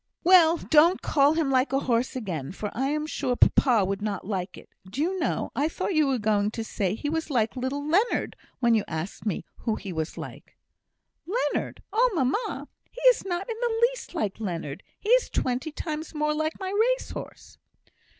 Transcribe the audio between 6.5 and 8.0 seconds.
to say he was like little